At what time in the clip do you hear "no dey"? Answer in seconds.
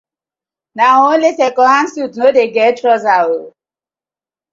2.19-2.49